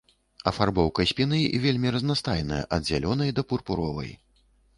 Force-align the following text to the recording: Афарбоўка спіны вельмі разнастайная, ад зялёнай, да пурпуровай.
Афарбоўка 0.51 1.03
спіны 1.11 1.41
вельмі 1.65 1.91
разнастайная, 1.97 2.63
ад 2.79 2.89
зялёнай, 2.89 3.29
да 3.37 3.41
пурпуровай. 3.53 4.11